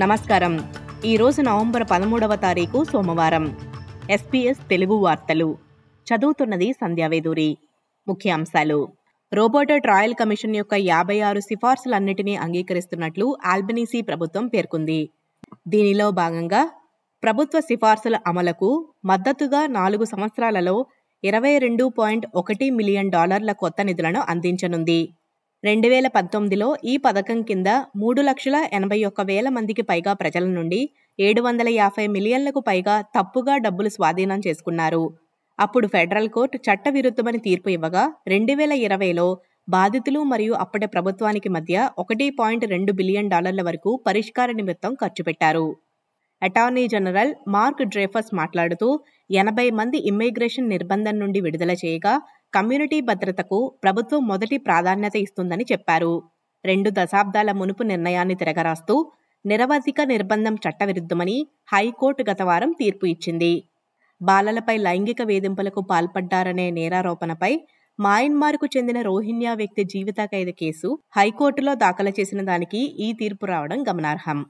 [0.00, 0.72] నమస్కారం.
[1.04, 3.56] ఈరోజు నవంబర్ పదమూడవ తారీఖు సోమవారం.
[4.10, 5.58] ఎస్పీఎస్ తెలుగు వార్తలు.
[6.06, 7.58] చదువుతున్నది సంధ్యావేదూరి
[8.08, 8.88] ముఖ్యాంశాలు.
[9.32, 15.10] రోబోటో ట్రయల్ కమిషన్ యొక్క యాభై ఆరు సిఫార్సులన్నిటినీ అంగీకరిస్తున్నట్లు ఆల్బనీసీ ప్రభుత్వం పేర్కొంది.
[15.68, 16.70] దీనిలో భాగంగా
[17.22, 20.86] ప్రభుత్వ సిఫార్సుల అమలుకు మద్దతుగా నాలుగు సంవత్సరాలలో
[21.24, 25.08] ఇరవై రెండు పాయింట్ ఒకటి మిలియన్ డాలర్ల కొత్త నిధులను అందించనుంది.
[25.64, 30.78] రెండు వేల పంతొమ్మిదిలో ఈ పథకం కింద మూడు లక్షల ఎనభై ఒక్క వేల మందికి పైగా ప్రజల నుండి
[31.18, 35.02] ఏడు వందల యాభై మిలియన్లకు పైగా తప్పుగా డబ్బులు స్వాధీనం చేసుకున్నారు.
[35.58, 39.26] అప్పుడు ఫెడరల్ కోర్టు చట్టవిరుద్ధమని తీర్పు ఇవ్వగా రెండు వేల ఇరవైలో
[39.68, 45.66] బాధితులు మరియు అప్పటి ప్రభుత్వానికి మధ్య ఒకటి పాయింట్ రెండు బిలియన్ డాలర్ల వరకు పరిష్కార నిమిత్తం ఖర్చు పెట్టారు.
[46.42, 48.86] అటార్నీ జనరల్ మార్క్ డ్రేఫస్ మాట్లాడుతూ
[49.30, 52.14] ఎనభై మంది ఇమ్మిగ్రేషన్ నిర్బంధం నుండి విడుదల చేయగా
[52.54, 56.22] కమ్యూనిటీ భద్రతకు ప్రభుత్వం మొదటి ప్రాధాన్యత ఇస్తుందని చెప్పారు.
[56.64, 59.12] రెండు దశాబ్దాల మునుపు నిర్ణయాన్ని తిరగరాస్తూ
[59.46, 63.64] నిరవధిక నిర్బంధం చట్టవిరుద్ధమని హైకోర్టు గత వారం తీర్పు ఇచ్చింది.
[64.22, 67.60] బాలలపై లైంగిక వేధింపులకు పాల్పడ్డారనే నేరారోపణపై
[67.98, 74.46] మయన్మార్కు చెందిన రోహిణ్యా వ్యక్తి జీవిత ఖైదు కేసు హైకోర్టులో దాఖలు చేసిన దానికి ఈ తీర్పు రావడం గమనార్హం.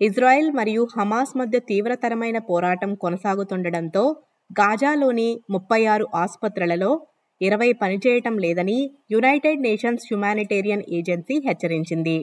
[0.00, 4.16] ఇజ్రాయెల్ మరియు హమాస్ మధ్య తీవ్రతరమైన పోరాటం కొనసాగుతుండటంతో
[4.50, 6.90] గాజాలోని ముప్పై ఆరు ఆసుపత్రులలో
[7.40, 8.78] ఇరవై పనిచేయటం లేదని
[9.10, 12.18] యునైటెడ్ నేషన్స్ హ్యుమానిటేరియన్ ఏజెన్సీ హెచ్చరించింది.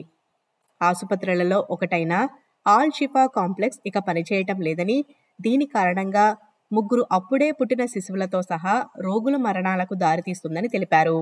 [0.80, 2.14] ఆసుపత్రులలో ఒకటైన
[2.66, 4.98] ఆల్ షిఫా కాంప్లెక్స్ ఇక పనిచేయటం లేదని
[5.40, 6.26] దీని కారణంగా
[6.70, 11.18] ముగ్గురు అప్పుడే పుట్టిన శిశువులతో సహా రోగుల మరణాలకు దారితీస్తుందని తెలిపారు.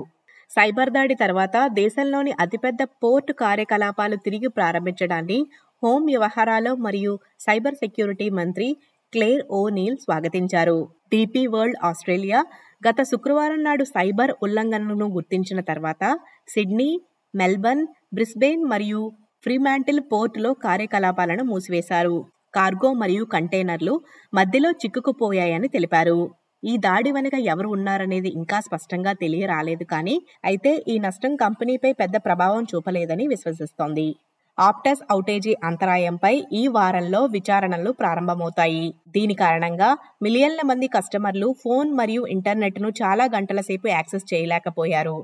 [0.51, 5.39] సైబర్ దాడి తర్వాత దేశంలోని అతిపెద్ద పోర్టు కార్యకలాపాలు తిరిగి ప్రారంభించడాన్ని
[5.83, 8.69] హోం వ్యవహారాలు మరియు సైబర్ సెక్యూరిటీ మంత్రి
[9.13, 10.79] క్లేర్ ఓ నీల్ స్వాగతించారు.
[11.13, 12.41] డీపీ వరల్డ్ ఆస్ట్రేలియా
[12.83, 16.05] గత శుక్రవారం నాడు సైబర్ ఉల్లంఘనను గుర్తించిన తర్వాత
[16.49, 16.91] సిడ్నీ
[17.35, 17.85] మెల్బర్న్
[18.15, 19.03] బ్రిస్బెయిన్ మరియు
[19.45, 22.17] ఫ్రీమాంటిల్ పోర్టులో కార్యకలాపాలను మూసివేశారు.
[22.55, 23.95] కార్గో మరియు కంటైనర్లు
[24.33, 26.19] మధ్యలో చిక్కుకుపోయాయని తెలిపారు.
[26.63, 32.63] ఈ దాడి వెనుక ఎవరు ఉన్నారనేది ఇంకా స్పష్టంగా తెలియరాలేదు కానీ అయితే ఈ నష్టం కంపెనీపై పెద్ద ప్రభావం
[32.73, 34.09] చూపలేదని విశ్వసిస్తోంది.
[34.59, 38.95] ఆప్టస్ ఔటేజీ అంతరాయంపై ఈ వారంలో విచారణలు ప్రారంభమవుతాయి.
[39.09, 39.89] దీని కారణంగా
[40.23, 45.17] మిలియన్ల మంది కస్టమర్లు ఫోన్ మరియు ఇంటర్నెట్ను చాలా గంటల సేపు యాక్సెస్ చేయలేకపోయారు.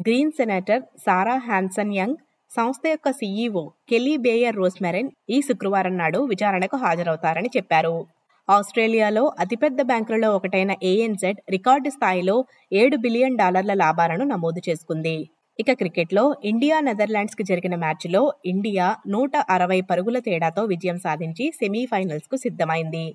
[0.00, 2.18] Green senator Sarah Hanson Young
[2.50, 8.06] సంస్థ యొక్క సీఈఓ కెలీ బేయర్ రోస్మెరెన్ ఈ శుక్రవారం నాడు విచారణకు హాజరవుతారని చెప్పారు.
[8.48, 12.36] ఆస్ట్రేలియాలో అతిపెద్ద బ్యాంకులలో ఒకటైన ఏఎన్జెడ్ రికార్డు స్థాయిలో
[12.72, 15.16] ఏడు బిలియన్ డాలర్ల లాభాలను నమోదు చేసుకుంది.
[15.58, 23.06] ఇక క్రికెట్లో ఇండియా నెదర్లాండ్స్కి జరిగిన మ్యాచ్లో ఇండియా నూట అరవై పరుగుల తేడాతో విజయం సాధించి సెమీఫైనల్స్కు సిద్ధమైంది.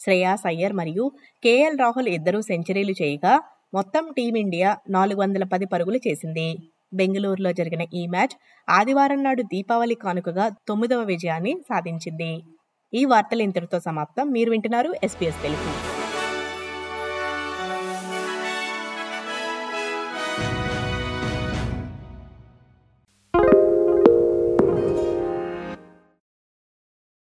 [0.00, 1.04] శ్రేయాస్ అయ్యర్ మరియు
[1.42, 3.34] కేఎల్ రాహుల్ ఇద్దరూ సెంచరీలు చేయగా
[3.74, 6.48] మొత్తం టీమిండియా నాలుగు వందల పది పరుగులు చేసింది.
[6.94, 8.36] బెంగళూరులో జరిగిన ఈ మ్యాచ్
[8.68, 12.32] ఆదివారం నాడు దీపావళి కానుకగా తొమ్మిదవ విజయాన్ని సాధించింది.
[12.94, 14.26] ఈ వార్తలు ఇంతటితో సమాప్తం.
[14.30, 15.72] మీరు వింటున్నారు ఎస్పీఎస్ తెలుగు.